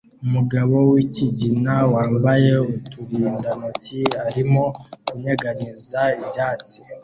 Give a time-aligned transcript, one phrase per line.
[0.25, 4.63] Umugabo wikigina wambaye uturindantoki arimo
[5.07, 6.79] kunyeganyeza ibyatsi